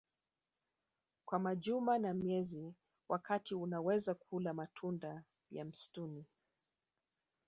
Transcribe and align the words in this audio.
kwa 1.25 1.39
majuma 1.39 1.97
na 1.99 2.13
miezi 2.13 2.73
wakati 3.09 3.55
unaweza 3.55 4.13
kula 4.13 4.53
matunda 4.53 5.23
ya 5.51 5.65
msituni 5.65 6.25